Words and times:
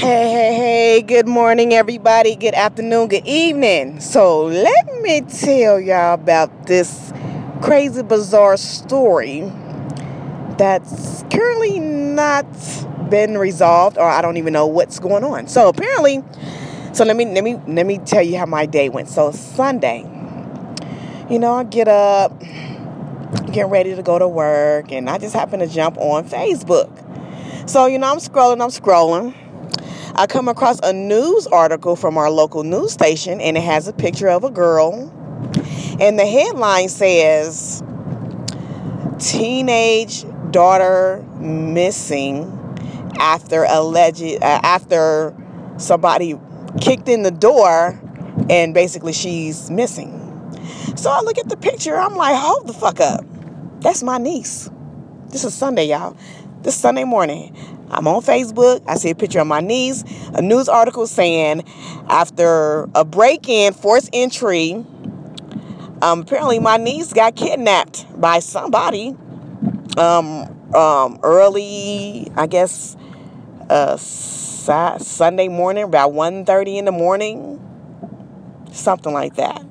Hey, 0.00 0.30
hey, 0.30 0.54
hey, 0.54 1.02
good 1.02 1.28
morning, 1.28 1.74
everybody. 1.74 2.34
Good 2.34 2.54
afternoon, 2.54 3.08
good 3.08 3.26
evening. 3.26 4.00
So, 4.00 4.46
let 4.46 5.02
me 5.02 5.20
tell 5.20 5.78
y'all 5.78 6.14
about 6.14 6.66
this 6.66 7.12
crazy, 7.60 8.02
bizarre 8.02 8.56
story 8.56 9.40
that's 10.56 11.22
currently 11.30 11.80
not 11.80 12.46
been 13.10 13.36
resolved, 13.36 13.98
or 13.98 14.08
I 14.08 14.22
don't 14.22 14.38
even 14.38 14.54
know 14.54 14.66
what's 14.66 14.98
going 14.98 15.22
on. 15.22 15.48
So, 15.48 15.68
apparently, 15.68 16.24
so 16.94 17.04
let 17.04 17.14
me 17.14 17.26
let 17.26 17.44
me 17.44 17.60
let 17.68 17.84
me 17.84 17.98
tell 17.98 18.22
you 18.22 18.38
how 18.38 18.46
my 18.46 18.64
day 18.64 18.88
went. 18.88 19.10
So, 19.10 19.32
Sunday, 19.32 19.98
you 21.28 21.38
know, 21.38 21.56
I 21.56 21.64
get 21.64 21.88
up, 21.88 22.32
get 23.52 23.68
ready 23.68 23.94
to 23.94 24.02
go 24.02 24.18
to 24.18 24.26
work, 24.26 24.92
and 24.92 25.10
I 25.10 25.18
just 25.18 25.34
happen 25.34 25.60
to 25.60 25.66
jump 25.66 25.98
on 25.98 26.24
Facebook. 26.24 26.88
So, 27.68 27.84
you 27.84 27.98
know, 27.98 28.10
I'm 28.10 28.16
scrolling, 28.16 28.62
I'm 28.62 28.70
scrolling. 28.70 29.34
I 30.14 30.26
come 30.26 30.48
across 30.48 30.80
a 30.82 30.92
news 30.92 31.46
article 31.46 31.96
from 31.96 32.18
our 32.18 32.30
local 32.30 32.64
news 32.64 32.92
station, 32.92 33.40
and 33.40 33.56
it 33.56 33.62
has 33.62 33.88
a 33.88 33.92
picture 33.92 34.28
of 34.28 34.44
a 34.44 34.50
girl. 34.50 35.12
And 36.00 36.18
the 36.18 36.26
headline 36.26 36.88
says, 36.88 37.82
Teenage 39.18 40.24
daughter 40.50 41.24
missing 41.38 42.56
after 43.18 43.64
alleged 43.68 44.42
uh, 44.42 44.60
after 44.62 45.34
somebody 45.76 46.38
kicked 46.80 47.08
in 47.08 47.22
the 47.22 47.30
door 47.30 48.00
and 48.48 48.72
basically 48.72 49.12
she's 49.12 49.70
missing. 49.70 50.16
So 50.96 51.10
I 51.10 51.20
look 51.20 51.38
at 51.38 51.48
the 51.48 51.56
picture, 51.56 51.96
I'm 51.96 52.16
like, 52.16 52.36
hold 52.36 52.66
the 52.66 52.72
fuck 52.72 53.00
up. 53.00 53.24
That's 53.80 54.02
my 54.02 54.18
niece. 54.18 54.70
This 55.28 55.44
is 55.44 55.54
Sunday, 55.54 55.86
y'all. 55.86 56.16
This 56.62 56.74
Sunday 56.76 57.04
morning. 57.04 57.56
I'm 57.90 58.06
on 58.06 58.22
Facebook. 58.22 58.82
I 58.86 58.96
see 58.96 59.10
a 59.10 59.14
picture 59.14 59.40
of 59.40 59.46
my 59.46 59.60
niece. 59.60 60.04
A 60.34 60.42
news 60.42 60.68
article 60.68 61.06
saying 61.06 61.64
after 62.08 62.88
a 62.94 63.04
break 63.04 63.48
in, 63.48 63.72
forced 63.72 64.10
entry, 64.12 64.84
um, 66.02 66.20
apparently 66.20 66.58
my 66.58 66.76
niece 66.76 67.12
got 67.12 67.36
kidnapped 67.36 68.06
by 68.20 68.38
somebody 68.38 69.16
um, 69.96 70.74
um, 70.74 71.18
early, 71.22 72.30
I 72.36 72.46
guess, 72.46 72.96
uh, 73.68 73.96
Sunday 73.96 75.48
morning, 75.48 75.84
about 75.84 76.12
1.30 76.12 76.78
in 76.78 76.84
the 76.84 76.92
morning, 76.92 77.60
something 78.72 79.12
like 79.12 79.34
that. 79.34 79.64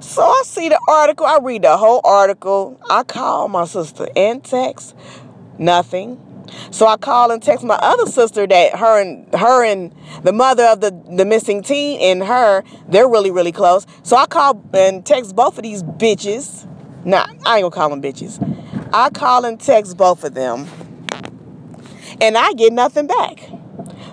So 0.00 0.22
I 0.22 0.42
see 0.44 0.68
the 0.68 0.80
article. 0.88 1.26
I 1.26 1.38
read 1.42 1.62
the 1.62 1.76
whole 1.76 2.00
article. 2.04 2.80
I 2.88 3.02
call 3.02 3.48
my 3.48 3.64
sister 3.64 4.08
and 4.16 4.42
text. 4.44 4.94
Nothing. 5.58 6.27
So 6.70 6.86
I 6.86 6.96
call 6.96 7.30
and 7.30 7.42
text 7.42 7.64
my 7.64 7.76
other 7.76 8.06
sister 8.10 8.46
that 8.46 8.76
her 8.76 9.00
and 9.00 9.32
her 9.34 9.64
and 9.64 9.94
the 10.22 10.32
mother 10.32 10.64
of 10.64 10.80
the, 10.80 10.90
the 11.10 11.24
missing 11.24 11.62
teen 11.62 12.00
and 12.00 12.22
her, 12.26 12.62
they're 12.88 13.08
really, 13.08 13.30
really 13.30 13.52
close. 13.52 13.86
So 14.02 14.16
I 14.16 14.26
call 14.26 14.62
and 14.74 15.04
text 15.04 15.34
both 15.34 15.58
of 15.58 15.62
these 15.62 15.82
bitches. 15.82 16.66
Nah, 17.04 17.26
I 17.46 17.58
ain't 17.58 17.62
gonna 17.62 17.70
call 17.70 17.90
them 17.90 18.02
bitches. 18.02 18.38
I 18.92 19.10
call 19.10 19.44
and 19.44 19.60
text 19.60 19.96
both 19.96 20.24
of 20.24 20.34
them. 20.34 20.66
And 22.20 22.36
I 22.36 22.52
get 22.54 22.72
nothing 22.72 23.06
back. 23.06 23.50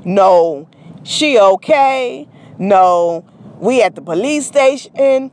No, 0.04 0.70
she 1.04 1.40
okay. 1.40 2.28
No, 2.58 3.26
we 3.60 3.82
at 3.82 3.96
the 3.96 4.02
police 4.02 4.46
station. 4.46 5.32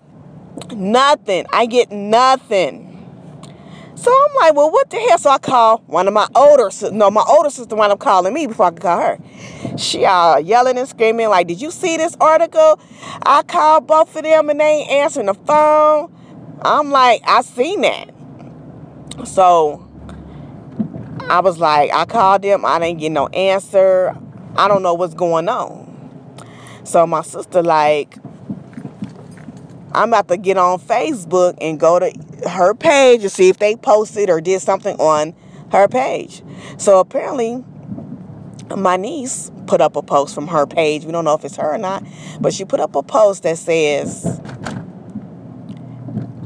Nothing. 0.74 1.46
I 1.52 1.66
get 1.66 1.90
nothing. 1.90 2.91
So 4.02 4.10
I'm 4.10 4.34
like, 4.34 4.54
well, 4.56 4.68
what 4.68 4.90
the 4.90 4.98
hell? 4.98 5.16
So 5.16 5.30
I 5.30 5.38
call 5.38 5.78
one 5.86 6.08
of 6.08 6.12
my 6.12 6.26
older, 6.34 6.70
sisters. 6.70 6.90
no, 6.90 7.08
my 7.08 7.22
older 7.28 7.50
sister 7.50 7.76
wound 7.76 7.92
up 7.92 8.00
calling 8.00 8.34
me 8.34 8.48
before 8.48 8.66
I 8.66 8.70
could 8.70 8.82
call 8.82 9.00
her. 9.00 9.18
She 9.78 10.04
uh, 10.04 10.38
yelling 10.38 10.76
and 10.76 10.88
screaming 10.88 11.28
like, 11.28 11.46
did 11.46 11.60
you 11.60 11.70
see 11.70 11.96
this 11.96 12.16
article? 12.20 12.80
I 13.22 13.44
called 13.44 13.86
both 13.86 14.16
of 14.16 14.24
them 14.24 14.50
and 14.50 14.58
they 14.58 14.64
ain't 14.64 14.90
answering 14.90 15.26
the 15.26 15.34
phone. 15.34 16.12
I'm 16.62 16.90
like, 16.90 17.22
I 17.24 17.42
seen 17.42 17.82
that. 17.82 18.10
So 19.24 19.88
I 21.30 21.38
was 21.38 21.60
like, 21.60 21.92
I 21.92 22.04
called 22.04 22.42
them. 22.42 22.64
I 22.64 22.80
didn't 22.80 22.98
get 22.98 23.12
no 23.12 23.28
answer. 23.28 24.16
I 24.56 24.66
don't 24.66 24.82
know 24.82 24.94
what's 24.94 25.14
going 25.14 25.48
on. 25.48 25.80
So 26.82 27.06
my 27.06 27.22
sister 27.22 27.62
like, 27.62 28.18
I'm 29.94 30.08
about 30.10 30.28
to 30.28 30.36
get 30.36 30.56
on 30.56 30.78
Facebook 30.78 31.56
and 31.60 31.78
go 31.78 31.98
to 31.98 32.12
her 32.48 32.74
page 32.74 33.22
to 33.22 33.28
see 33.28 33.48
if 33.48 33.58
they 33.58 33.76
posted 33.76 34.30
or 34.30 34.40
did 34.40 34.62
something 34.62 34.96
on 34.96 35.34
her 35.70 35.88
page. 35.88 36.42
So 36.78 36.98
apparently, 36.98 37.64
my 38.76 38.96
niece 38.96 39.50
put 39.66 39.80
up 39.80 39.96
a 39.96 40.02
post 40.02 40.34
from 40.34 40.48
her 40.48 40.66
page. 40.66 41.04
We 41.04 41.12
don't 41.12 41.24
know 41.24 41.34
if 41.34 41.44
it's 41.44 41.56
her 41.56 41.74
or 41.74 41.78
not, 41.78 42.04
but 42.40 42.52
she 42.52 42.64
put 42.64 42.80
up 42.80 42.94
a 42.94 43.02
post 43.02 43.42
that 43.42 43.58
says, 43.58 44.40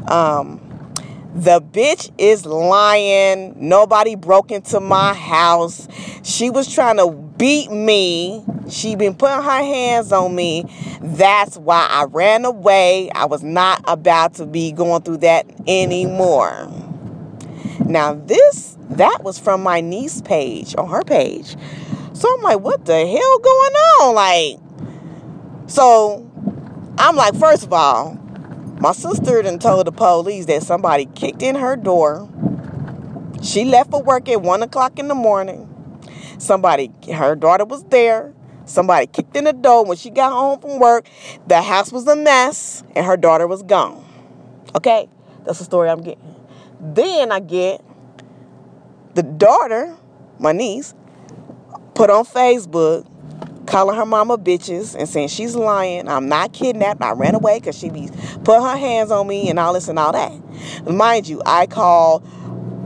um, 0.09 0.63
the 1.35 1.61
bitch 1.61 2.11
is 2.19 2.47
lying. 2.47 3.55
Nobody 3.57 4.15
broke 4.15 4.51
into 4.51 4.81
my 4.81 5.13
house. 5.13 5.87
She 6.23 6.51
was 6.51 6.73
trying 6.73 6.97
to 6.97 7.07
beat 7.37 7.71
me. 7.71 8.45
She 8.69 8.97
been 8.97 9.15
putting 9.15 9.43
her 9.43 9.63
hands 9.63 10.13
on 10.13 10.35
me. 10.35 10.65
That's 11.01 11.57
why 11.57 11.87
I 11.89 12.05
ran 12.05 12.45
away. 12.45 13.11
I 13.15 13.27
was 13.27 13.43
not 13.43 13.83
about 13.87 14.35
to 14.35 14.47
be 14.47 14.73
going 14.73 15.03
through 15.03 15.19
that 15.19 15.47
anymore. 15.67 16.71
Now 17.85 18.15
this 18.15 18.77
that 18.91 19.23
was 19.23 19.39
from 19.39 19.63
my 19.63 19.81
niece 19.81 20.21
page 20.23 20.75
on 20.77 20.89
her 20.89 21.03
page. 21.03 21.57
So 22.13 22.33
I'm 22.33 22.43
like, 22.43 22.61
what 22.61 22.85
the 22.85 22.95
hell 22.95 23.39
going 23.39 23.75
on? 24.01 24.15
Like, 24.15 25.69
so 25.69 26.31
I'm 26.99 27.15
like, 27.17 27.35
first 27.35 27.65
of 27.65 27.73
all, 27.73 28.15
my 28.81 28.93
sister 28.93 29.43
then 29.43 29.59
told 29.59 29.87
the 29.87 29.93
police 29.93 30.47
that 30.47 30.63
somebody 30.63 31.07
kicked 31.07 31.43
in 31.43 31.57
her 31.57 31.77
door. 31.77 32.29
She 33.43 33.65
left 33.65 33.91
for 33.91 34.03
work 34.03 34.29
at 34.29 34.41
one 34.41 34.63
o'clock 34.63 34.99
in 34.99 35.09
the 35.09 35.15
morning. 35.15 35.76
Somebody, 36.39 36.91
her 37.13 37.35
daughter 37.35 37.65
was 37.65 37.85
there. 37.85 38.33
Somebody 38.65 39.07
kicked 39.07 39.37
in 39.37 39.45
the 39.45 39.53
door 39.53 39.85
when 39.85 39.97
she 39.97 40.11
got 40.11 40.33
home 40.33 40.61
from 40.61 40.81
work. 40.81 41.09
The 41.47 41.63
house 41.63 41.93
was 41.93 42.07
a 42.07 42.17
mess 42.17 42.83
and 42.95 43.07
her 43.07 43.17
daughter 43.17 43.47
was 43.47 43.63
gone. 43.63 44.05
Okay, 44.75 45.09
that's 45.45 45.59
the 45.59 45.65
story 45.65 45.89
I'm 45.89 46.03
getting. 46.03 46.35
Then 46.81 47.33
I 47.33 47.41
get 47.41 47.83
the 49.15 49.23
daughter, 49.23 49.97
my 50.39 50.53
niece, 50.53 50.95
put 51.95 52.11
on 52.11 52.25
Facebook 52.25 53.07
calling 53.67 53.97
her 53.97 54.07
mama 54.07 54.39
bitches 54.39 54.95
and 54.95 55.09
saying 55.09 55.29
she's 55.29 55.57
lying. 55.57 56.09
I'm 56.09 56.29
not 56.29 56.53
kidnapped. 56.53 57.03
I 57.03 57.13
ran 57.13 57.35
away 57.35 57.59
because 57.59 57.77
she 57.77 57.91
be 57.91 58.09
put 58.45 58.63
her 58.63 58.77
hands 58.77 59.11
on 59.11 59.27
me 59.27 59.49
and 59.49 59.59
all 59.59 59.73
this 59.73 59.89
and 59.89 59.99
all 59.99 60.13
that. 60.13 60.33
Mind 60.89 61.29
you, 61.29 61.43
I 61.45 61.67
call 61.67 62.21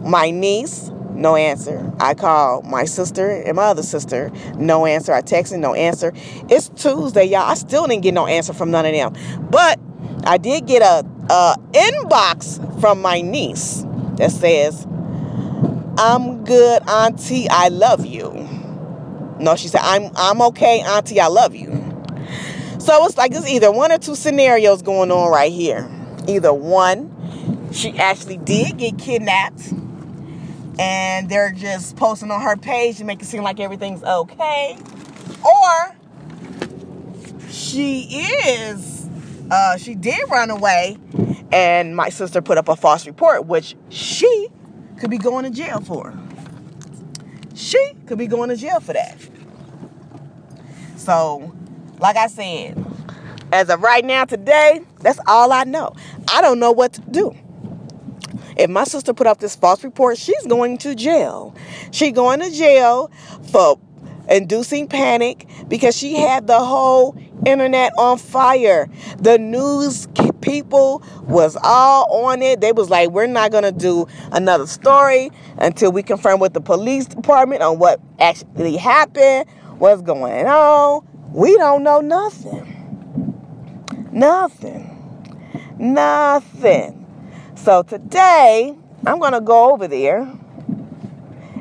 my 0.04 0.30
niece, 0.30 0.90
no 1.20 1.36
answer. 1.36 1.92
I 2.00 2.14
call 2.14 2.62
my 2.62 2.84
sister 2.84 3.30
and 3.30 3.56
my 3.56 3.64
other 3.64 3.82
sister, 3.82 4.30
no 4.56 4.86
answer. 4.86 5.12
I 5.12 5.20
texted, 5.20 5.58
no 5.58 5.74
answer. 5.74 6.12
It's 6.48 6.70
Tuesday, 6.70 7.24
y'all. 7.24 7.42
I 7.42 7.54
still 7.54 7.86
didn't 7.86 8.02
get 8.02 8.14
no 8.14 8.26
answer 8.26 8.54
from 8.54 8.70
none 8.70 8.86
of 8.86 8.92
them. 8.92 9.14
But 9.50 9.78
I 10.24 10.38
did 10.38 10.66
get 10.66 10.80
a, 10.80 11.06
a 11.30 11.56
inbox 11.72 12.80
from 12.80 13.02
my 13.02 13.20
niece 13.20 13.84
that 14.16 14.32
says, 14.32 14.86
I'm 15.98 16.44
good, 16.44 16.88
Auntie. 16.88 17.48
I 17.50 17.68
love 17.68 18.06
you. 18.06 18.48
No, 19.38 19.56
she 19.56 19.68
said, 19.68 19.80
I'm 19.82 20.10
I'm 20.16 20.40
okay, 20.42 20.80
Auntie, 20.80 21.20
I 21.20 21.28
love 21.28 21.54
you. 21.54 21.68
So 22.78 23.04
it's 23.04 23.18
like 23.18 23.32
it's 23.32 23.48
either 23.48 23.70
one 23.70 23.92
or 23.92 23.98
two 23.98 24.14
scenarios 24.14 24.80
going 24.80 25.10
on 25.10 25.30
right 25.30 25.52
here. 25.52 25.86
Either 26.26 26.52
one, 26.52 27.14
she 27.72 27.98
actually 27.98 28.38
did 28.38 28.78
get 28.78 28.98
kidnapped 28.98 29.72
and 30.80 31.28
they're 31.28 31.52
just 31.52 31.94
posting 31.96 32.30
on 32.30 32.40
her 32.40 32.56
page 32.56 32.96
to 32.96 33.04
make 33.04 33.20
it 33.20 33.26
seem 33.26 33.42
like 33.42 33.60
everything's 33.60 34.02
okay. 34.02 34.78
Or 35.44 35.94
she 37.50 38.04
is 38.04 39.06
uh, 39.50 39.76
she 39.76 39.94
did 39.94 40.18
run 40.30 40.48
away 40.48 40.96
and 41.52 41.94
my 41.94 42.08
sister 42.08 42.40
put 42.40 42.56
up 42.56 42.68
a 42.68 42.76
false 42.76 43.06
report, 43.06 43.44
which 43.44 43.76
she 43.90 44.48
could 44.98 45.10
be 45.10 45.18
going 45.18 45.44
to 45.44 45.50
jail 45.50 45.80
for. 45.80 46.18
She 47.54 47.92
could 48.06 48.16
be 48.16 48.26
going 48.26 48.48
to 48.48 48.56
jail 48.56 48.80
for 48.80 48.94
that. 48.94 49.18
So, 50.96 51.54
like 51.98 52.16
I 52.16 52.28
said, 52.28 52.82
as 53.52 53.68
of 53.68 53.82
right 53.82 54.04
now, 54.04 54.24
today, 54.24 54.80
that's 55.00 55.20
all 55.26 55.52
I 55.52 55.64
know. 55.64 55.94
I 56.32 56.40
don't 56.40 56.58
know 56.58 56.72
what 56.72 56.94
to 56.94 57.00
do. 57.02 57.36
If 58.60 58.68
my 58.68 58.84
sister 58.84 59.14
put 59.14 59.26
up 59.26 59.38
this 59.38 59.56
false 59.56 59.82
report, 59.82 60.18
she's 60.18 60.46
going 60.46 60.76
to 60.78 60.94
jail. 60.94 61.54
She 61.92 62.10
going 62.12 62.40
to 62.40 62.50
jail 62.50 63.10
for 63.50 63.80
inducing 64.28 64.86
panic 64.86 65.48
because 65.66 65.96
she 65.96 66.16
had 66.16 66.46
the 66.46 66.58
whole 66.58 67.16
internet 67.46 67.90
on 67.96 68.18
fire. 68.18 68.86
The 69.18 69.38
news 69.38 70.08
people 70.42 71.02
was 71.22 71.56
all 71.64 72.26
on 72.26 72.42
it. 72.42 72.60
They 72.60 72.72
was 72.72 72.90
like, 72.90 73.08
we're 73.08 73.26
not 73.26 73.50
going 73.50 73.64
to 73.64 73.72
do 73.72 74.06
another 74.30 74.66
story 74.66 75.30
until 75.56 75.90
we 75.90 76.02
confirm 76.02 76.38
with 76.38 76.52
the 76.52 76.60
police 76.60 77.06
department 77.06 77.62
on 77.62 77.78
what 77.78 77.98
actually 78.18 78.76
happened. 78.76 79.48
What's 79.78 80.02
going 80.02 80.46
on? 80.46 81.08
We 81.32 81.56
don't 81.56 81.82
know 81.82 82.00
nothing. 82.00 82.76
Nothing. 84.12 84.86
Nothing. 85.78 86.99
So 87.62 87.82
today, 87.82 88.74
I'm 89.06 89.18
going 89.18 89.34
to 89.34 89.40
go 89.42 89.74
over 89.74 89.86
there 89.86 90.20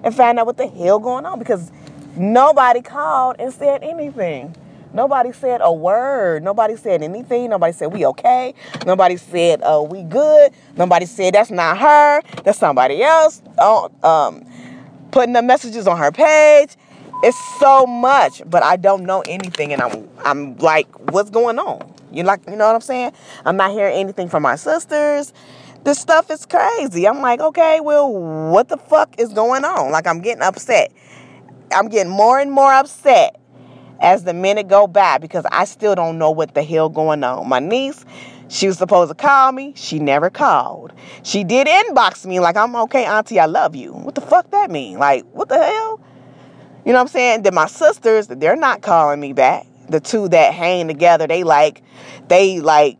and 0.01 0.15
find 0.15 0.39
out 0.39 0.45
what 0.45 0.55
the 0.55 0.65
hell 0.65 0.97
going 0.97 1.25
on 1.25 1.37
because 1.37 1.73
nobody 2.15 2.81
called 2.81 3.35
and 3.37 3.53
said 3.53 3.83
anything. 3.83 4.55
Nobody 4.93 5.33
said 5.33 5.59
a 5.61 5.73
word. 5.73 6.41
Nobody 6.41 6.77
said 6.77 7.03
anything. 7.03 7.49
Nobody 7.49 7.73
said 7.73 7.91
we 7.91 8.05
okay. 8.05 8.53
Nobody 8.85 9.17
said 9.17 9.61
uh, 9.61 9.85
we 9.85 10.03
good. 10.03 10.53
Nobody 10.77 11.05
said 11.05 11.33
that's 11.33 11.51
not 11.51 11.77
her. 11.77 12.21
That's 12.45 12.59
somebody 12.59 13.03
else. 13.03 13.41
Oh, 13.57 13.91
um, 14.01 14.45
putting 15.11 15.33
the 15.33 15.41
messages 15.41 15.85
on 15.85 15.97
her 15.97 16.13
page. 16.13 16.77
It's 17.23 17.37
so 17.59 17.85
much, 17.85 18.41
but 18.49 18.63
I 18.63 18.77
don't 18.77 19.03
know 19.03 19.21
anything, 19.27 19.73
and 19.73 19.81
I'm 19.81 20.09
I'm 20.23 20.55
like, 20.59 20.87
what's 21.11 21.29
going 21.29 21.59
on? 21.59 21.93
You 22.11 22.23
like, 22.23 22.39
you 22.47 22.55
know 22.55 22.65
what 22.65 22.75
I'm 22.75 22.81
saying? 22.81 23.11
I'm 23.45 23.57
not 23.57 23.71
hearing 23.71 23.95
anything 23.95 24.29
from 24.29 24.43
my 24.43 24.55
sisters. 24.55 25.33
This 25.83 25.97
stuff 25.97 26.29
is 26.29 26.45
crazy. 26.45 27.07
I'm 27.07 27.21
like, 27.21 27.39
okay, 27.39 27.79
well, 27.79 28.11
what 28.51 28.67
the 28.67 28.77
fuck 28.77 29.15
is 29.17 29.29
going 29.33 29.63
on? 29.63 29.91
Like, 29.91 30.07
I'm 30.07 30.21
getting 30.21 30.43
upset. 30.43 30.91
I'm 31.73 31.87
getting 31.87 32.11
more 32.11 32.39
and 32.39 32.51
more 32.51 32.73
upset 32.73 33.39
as 34.01 34.23
the 34.23 34.33
minute 34.33 34.67
go 34.67 34.87
by 34.87 35.17
because 35.17 35.45
I 35.51 35.65
still 35.65 35.95
don't 35.95 36.17
know 36.17 36.31
what 36.31 36.53
the 36.53 36.63
hell 36.63 36.89
going 36.89 37.23
on. 37.23 37.47
My 37.47 37.59
niece, 37.59 38.05
she 38.49 38.67
was 38.67 38.77
supposed 38.77 39.09
to 39.09 39.15
call 39.15 39.51
me. 39.51 39.73
She 39.75 39.99
never 39.99 40.29
called. 40.29 40.93
She 41.23 41.43
did 41.43 41.67
inbox 41.67 42.25
me 42.25 42.39
like, 42.39 42.57
I'm 42.57 42.75
okay, 42.75 43.05
auntie, 43.05 43.39
I 43.39 43.45
love 43.45 43.75
you. 43.75 43.93
What 43.93 44.15
the 44.15 44.21
fuck 44.21 44.51
that 44.51 44.69
mean? 44.71 44.97
Like, 44.97 45.23
what 45.31 45.49
the 45.49 45.57
hell? 45.57 46.01
You 46.85 46.93
know 46.93 46.99
what 46.99 47.01
I'm 47.01 47.07
saying? 47.09 47.43
Then 47.43 47.53
my 47.53 47.67
sisters, 47.67 48.27
they're 48.27 48.55
not 48.55 48.81
calling 48.81 49.19
me 49.19 49.33
back. 49.33 49.65
The 49.89 49.99
two 49.99 50.27
that 50.29 50.53
hang 50.53 50.87
together, 50.87 51.27
they 51.27 51.43
like, 51.43 51.83
they 52.27 52.59
like, 52.59 52.97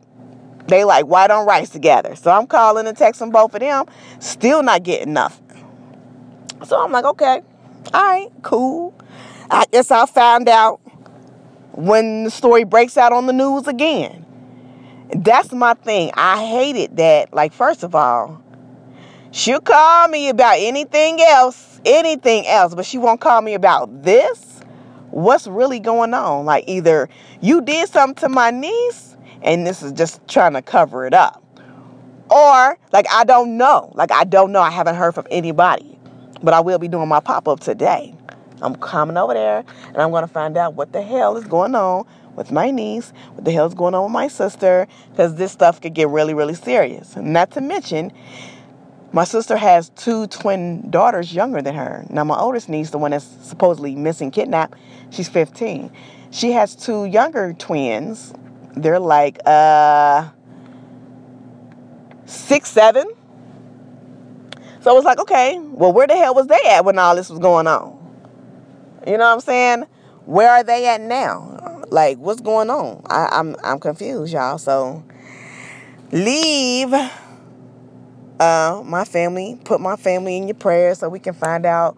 they 0.70 0.84
like 0.84 1.06
white 1.06 1.30
on 1.30 1.46
rice 1.46 1.70
together. 1.70 2.16
So 2.16 2.30
I'm 2.30 2.46
calling 2.46 2.86
and 2.86 2.96
texting 2.96 3.32
both 3.32 3.54
of 3.54 3.60
them, 3.60 3.86
still 4.18 4.62
not 4.62 4.82
getting 4.82 5.12
nothing. 5.12 5.46
So 6.64 6.82
I'm 6.82 6.92
like, 6.92 7.04
okay, 7.04 7.42
all 7.92 8.02
right, 8.02 8.28
cool. 8.42 8.94
I 9.50 9.64
guess 9.70 9.90
I'll 9.90 10.06
find 10.06 10.48
out 10.48 10.80
when 11.72 12.24
the 12.24 12.30
story 12.30 12.64
breaks 12.64 12.96
out 12.96 13.12
on 13.12 13.26
the 13.26 13.32
news 13.32 13.66
again. 13.66 14.24
That's 15.14 15.52
my 15.52 15.74
thing. 15.74 16.12
I 16.14 16.44
hated 16.46 16.96
that. 16.98 17.34
Like, 17.34 17.52
first 17.52 17.82
of 17.82 17.94
all, 17.94 18.42
she'll 19.32 19.60
call 19.60 20.08
me 20.08 20.28
about 20.28 20.56
anything 20.58 21.20
else, 21.20 21.80
anything 21.84 22.46
else, 22.46 22.74
but 22.74 22.86
she 22.86 22.98
won't 22.98 23.20
call 23.20 23.40
me 23.42 23.54
about 23.54 24.02
this. 24.02 24.60
What's 25.10 25.48
really 25.48 25.80
going 25.80 26.14
on? 26.14 26.44
Like, 26.44 26.64
either 26.68 27.08
you 27.40 27.60
did 27.60 27.88
something 27.88 28.14
to 28.16 28.28
my 28.28 28.52
niece 28.52 29.09
and 29.42 29.66
this 29.66 29.82
is 29.82 29.92
just 29.92 30.26
trying 30.28 30.52
to 30.54 30.62
cover 30.62 31.06
it 31.06 31.14
up. 31.14 31.42
Or, 32.30 32.78
like, 32.92 33.06
I 33.10 33.24
don't 33.24 33.56
know. 33.56 33.92
Like, 33.94 34.12
I 34.12 34.24
don't 34.24 34.52
know. 34.52 34.60
I 34.60 34.70
haven't 34.70 34.94
heard 34.94 35.14
from 35.14 35.26
anybody. 35.30 35.98
But 36.42 36.54
I 36.54 36.60
will 36.60 36.78
be 36.78 36.88
doing 36.88 37.08
my 37.08 37.20
pop 37.20 37.48
up 37.48 37.60
today. 37.60 38.14
I'm 38.62 38.76
coming 38.76 39.16
over 39.16 39.34
there 39.34 39.64
and 39.86 39.96
I'm 39.96 40.10
going 40.10 40.22
to 40.22 40.32
find 40.32 40.56
out 40.56 40.74
what 40.74 40.92
the 40.92 41.02
hell 41.02 41.36
is 41.36 41.44
going 41.44 41.74
on 41.74 42.06
with 42.36 42.52
my 42.52 42.70
niece, 42.70 43.12
what 43.34 43.44
the 43.44 43.52
hell 43.52 43.66
is 43.66 43.74
going 43.74 43.94
on 43.94 44.04
with 44.04 44.12
my 44.12 44.28
sister, 44.28 44.86
because 45.10 45.34
this 45.34 45.52
stuff 45.52 45.80
could 45.80 45.94
get 45.94 46.08
really, 46.08 46.34
really 46.34 46.54
serious. 46.54 47.16
Not 47.16 47.50
to 47.52 47.60
mention, 47.60 48.12
my 49.12 49.24
sister 49.24 49.56
has 49.56 49.88
two 49.90 50.28
twin 50.28 50.88
daughters 50.90 51.34
younger 51.34 51.60
than 51.60 51.74
her. 51.74 52.06
Now, 52.10 52.24
my 52.24 52.38
oldest 52.38 52.68
niece, 52.68 52.90
the 52.90 52.98
one 52.98 53.10
that's 53.10 53.24
supposedly 53.24 53.96
missing, 53.96 54.30
kidnapped, 54.30 54.78
she's 55.10 55.28
15. 55.28 55.90
She 56.30 56.52
has 56.52 56.76
two 56.76 57.06
younger 57.06 57.52
twins. 57.54 58.32
They're 58.74 59.00
like 59.00 59.38
uh 59.46 60.28
six, 62.26 62.70
seven. 62.70 63.10
So 64.80 64.90
I 64.90 64.94
was 64.94 65.04
like, 65.04 65.18
okay, 65.18 65.58
well, 65.58 65.92
where 65.92 66.06
the 66.06 66.16
hell 66.16 66.34
was 66.34 66.46
they 66.46 66.60
at 66.70 66.84
when 66.84 66.98
all 66.98 67.14
this 67.14 67.28
was 67.28 67.38
going 67.38 67.66
on? 67.66 67.98
You 69.06 69.18
know 69.18 69.24
what 69.24 69.34
I'm 69.34 69.40
saying? 69.40 69.84
Where 70.24 70.50
are 70.50 70.62
they 70.62 70.86
at 70.86 71.00
now? 71.00 71.84
Like, 71.90 72.18
what's 72.18 72.40
going 72.40 72.70
on? 72.70 73.02
I, 73.10 73.28
I'm 73.32 73.56
I'm 73.62 73.80
confused, 73.80 74.32
y'all. 74.32 74.58
So 74.58 75.04
leave 76.12 76.92
uh, 78.40 78.82
my 78.84 79.04
family, 79.04 79.58
put 79.64 79.80
my 79.80 79.96
family 79.96 80.36
in 80.36 80.48
your 80.48 80.54
prayers 80.54 80.98
so 80.98 81.08
we 81.08 81.18
can 81.18 81.34
find 81.34 81.66
out, 81.66 81.96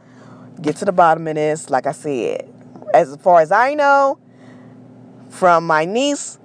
get 0.60 0.76
to 0.76 0.84
the 0.84 0.92
bottom 0.92 1.26
of 1.28 1.34
this. 1.34 1.70
Like 1.70 1.86
I 1.86 1.92
said, 1.92 2.52
as 2.94 3.16
far 3.16 3.40
as 3.40 3.52
I 3.52 3.74
know, 3.74 4.18
from 5.28 5.66
my 5.66 5.84
niece 5.84 6.38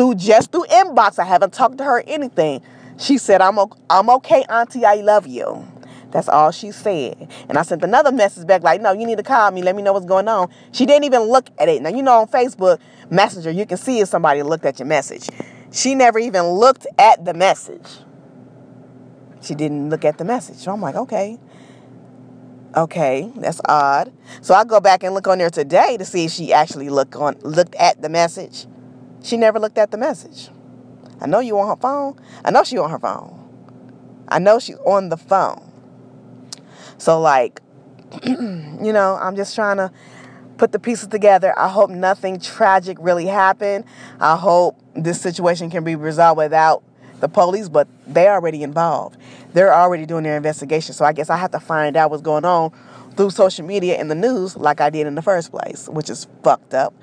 through 0.00 0.14
just 0.14 0.50
through 0.50 0.64
inbox, 0.64 1.18
I 1.18 1.24
haven't 1.24 1.52
talked 1.52 1.76
to 1.76 1.84
her 1.84 2.02
anything. 2.06 2.62
She 2.96 3.18
said, 3.18 3.42
"I'm 3.42 3.58
I'm 3.90 4.08
okay, 4.08 4.44
Auntie. 4.48 4.86
I 4.86 4.94
love 4.94 5.26
you." 5.26 5.68
That's 6.10 6.26
all 6.26 6.52
she 6.52 6.72
said. 6.72 7.30
And 7.50 7.58
I 7.58 7.62
sent 7.62 7.84
another 7.84 8.10
message 8.10 8.46
back 8.46 8.62
like, 8.62 8.80
no, 8.80 8.92
you 8.92 9.06
need 9.06 9.18
to 9.18 9.22
call 9.22 9.50
me. 9.50 9.62
Let 9.62 9.76
me 9.76 9.82
know 9.82 9.92
what's 9.92 10.06
going 10.06 10.26
on. 10.26 10.48
She 10.72 10.86
didn't 10.86 11.04
even 11.04 11.22
look 11.24 11.50
at 11.58 11.68
it. 11.68 11.82
Now, 11.82 11.90
you 11.90 12.02
know, 12.02 12.22
on 12.22 12.28
Facebook 12.28 12.80
Messenger, 13.10 13.50
you 13.50 13.64
can 13.64 13.76
see 13.76 14.00
if 14.00 14.08
somebody 14.08 14.42
looked 14.42 14.64
at 14.64 14.80
your 14.80 14.86
message. 14.86 15.28
She 15.70 15.94
never 15.94 16.18
even 16.18 16.46
looked 16.46 16.86
at 16.98 17.24
the 17.24 17.34
message. 17.34 17.86
She 19.42 19.54
didn't 19.54 19.90
look 19.90 20.04
at 20.04 20.18
the 20.18 20.24
message. 20.24 20.56
So 20.56 20.72
I'm 20.72 20.80
like, 20.80 20.96
okay. 20.96 21.38
Okay, 22.74 23.30
that's 23.36 23.60
odd. 23.66 24.12
So 24.40 24.54
I 24.54 24.64
go 24.64 24.80
back 24.80 25.04
and 25.04 25.14
look 25.14 25.28
on 25.28 25.38
there 25.38 25.50
today 25.50 25.96
to 25.98 26.04
see 26.04 26.24
if 26.24 26.32
she 26.32 26.52
actually 26.52 26.88
looked 26.88 27.14
on 27.14 27.36
looked 27.42 27.74
at 27.76 28.02
the 28.02 28.08
message. 28.08 28.66
She 29.22 29.36
never 29.36 29.58
looked 29.58 29.78
at 29.78 29.90
the 29.90 29.98
message. 29.98 30.48
I 31.20 31.26
know 31.26 31.40
you 31.40 31.58
on 31.58 31.68
her 31.68 31.76
phone. 31.76 32.18
I 32.44 32.50
know 32.50 32.64
she 32.64 32.78
on 32.78 32.90
her 32.90 32.98
phone. 32.98 33.36
I 34.28 34.38
know 34.38 34.58
she's 34.58 34.76
on 34.86 35.08
the 35.08 35.16
phone. 35.16 35.70
So, 36.98 37.20
like, 37.20 37.60
you 38.24 38.92
know, 38.92 39.18
I'm 39.20 39.36
just 39.36 39.54
trying 39.54 39.76
to 39.78 39.92
put 40.56 40.72
the 40.72 40.78
pieces 40.78 41.08
together. 41.08 41.58
I 41.58 41.68
hope 41.68 41.90
nothing 41.90 42.38
tragic 42.38 42.96
really 43.00 43.26
happened. 43.26 43.84
I 44.20 44.36
hope 44.36 44.78
this 44.94 45.20
situation 45.20 45.70
can 45.70 45.84
be 45.84 45.96
resolved 45.96 46.38
without 46.38 46.82
the 47.20 47.28
police, 47.28 47.68
but 47.68 47.88
they're 48.06 48.32
already 48.32 48.62
involved. 48.62 49.18
They're 49.52 49.74
already 49.74 50.06
doing 50.06 50.24
their 50.24 50.36
investigation. 50.36 50.94
So 50.94 51.04
I 51.04 51.12
guess 51.12 51.30
I 51.30 51.36
have 51.36 51.50
to 51.52 51.60
find 51.60 51.96
out 51.96 52.10
what's 52.10 52.22
going 52.22 52.44
on 52.44 52.72
through 53.16 53.30
social 53.30 53.64
media 53.66 53.96
and 53.96 54.10
the 54.10 54.14
news 54.14 54.56
like 54.56 54.80
I 54.80 54.90
did 54.90 55.06
in 55.06 55.14
the 55.14 55.22
first 55.22 55.50
place, 55.50 55.88
which 55.88 56.08
is 56.08 56.26
fucked 56.42 56.74
up. 56.74 56.94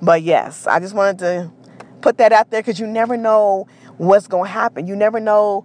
But 0.00 0.22
yes, 0.22 0.66
I 0.66 0.80
just 0.80 0.94
wanted 0.94 1.18
to 1.20 1.52
put 2.00 2.18
that 2.18 2.32
out 2.32 2.50
there 2.50 2.62
because 2.62 2.78
you 2.78 2.86
never 2.86 3.16
know 3.16 3.66
what's 3.96 4.28
going 4.28 4.44
to 4.44 4.50
happen. 4.50 4.86
You 4.86 4.96
never 4.96 5.20
know 5.20 5.64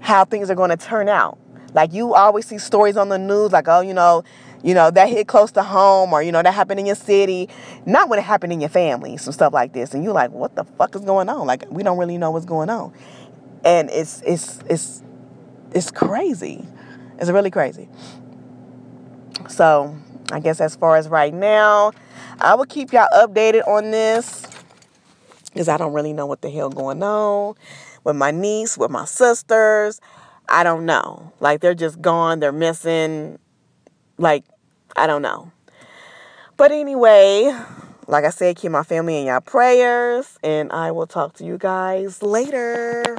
how 0.00 0.24
things 0.24 0.50
are 0.50 0.54
going 0.54 0.70
to 0.70 0.76
turn 0.76 1.08
out. 1.08 1.38
Like 1.72 1.92
you 1.92 2.14
always 2.14 2.46
see 2.46 2.58
stories 2.58 2.96
on 2.96 3.08
the 3.08 3.18
news, 3.18 3.52
like, 3.52 3.66
oh, 3.68 3.80
you 3.80 3.94
know, 3.94 4.22
you 4.62 4.74
know, 4.74 4.90
that 4.90 5.08
hit 5.08 5.26
close 5.26 5.50
to 5.52 5.62
home 5.62 6.12
or, 6.12 6.22
you 6.22 6.32
know, 6.32 6.42
that 6.42 6.54
happened 6.54 6.80
in 6.80 6.86
your 6.86 6.94
city. 6.94 7.48
Not 7.84 8.08
when 8.08 8.18
it 8.18 8.22
happened 8.22 8.52
in 8.52 8.60
your 8.60 8.70
family, 8.70 9.16
some 9.16 9.32
stuff 9.32 9.52
like 9.52 9.72
this. 9.72 9.92
And 9.92 10.04
you're 10.04 10.14
like, 10.14 10.30
what 10.30 10.56
the 10.56 10.64
fuck 10.64 10.94
is 10.94 11.02
going 11.02 11.28
on? 11.28 11.46
Like, 11.46 11.64
we 11.70 11.82
don't 11.82 11.98
really 11.98 12.16
know 12.16 12.30
what's 12.30 12.46
going 12.46 12.70
on. 12.70 12.94
And 13.64 13.90
it's 13.90 14.22
it's 14.22 14.60
it's 14.68 15.02
it's 15.72 15.90
crazy. 15.90 16.66
It's 17.18 17.30
really 17.30 17.50
crazy. 17.50 17.88
So 19.48 19.96
I 20.32 20.40
guess 20.40 20.60
as 20.60 20.76
far 20.76 20.96
as 20.96 21.08
right 21.08 21.32
now, 21.32 21.92
I 22.40 22.54
will 22.54 22.66
keep 22.66 22.92
y'all 22.92 23.08
updated 23.14 23.66
on 23.66 23.90
this. 23.90 24.46
Because 25.52 25.68
I 25.68 25.76
don't 25.76 25.92
really 25.92 26.12
know 26.12 26.26
what 26.26 26.42
the 26.42 26.50
hell 26.50 26.68
going 26.68 27.02
on 27.02 27.54
with 28.02 28.16
my 28.16 28.30
niece, 28.30 28.76
with 28.76 28.90
my 28.90 29.04
sisters. 29.04 30.00
I 30.48 30.64
don't 30.64 30.84
know. 30.84 31.32
Like 31.40 31.60
they're 31.60 31.74
just 31.74 32.00
gone, 32.00 32.40
they're 32.40 32.52
missing. 32.52 33.38
Like, 34.18 34.44
I 34.96 35.06
don't 35.06 35.22
know. 35.22 35.50
But 36.56 36.70
anyway, 36.70 37.56
like 38.06 38.24
I 38.24 38.30
said, 38.30 38.56
keep 38.56 38.70
my 38.70 38.84
family 38.84 39.18
in 39.18 39.26
your 39.26 39.40
prayers, 39.40 40.38
and 40.42 40.70
I 40.70 40.92
will 40.92 41.06
talk 41.06 41.34
to 41.34 41.44
you 41.44 41.58
guys 41.58 42.22
later. 42.22 43.16